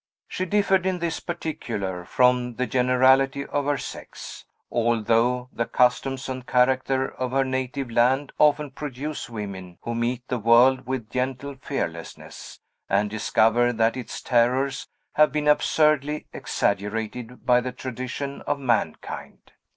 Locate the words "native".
7.45-7.91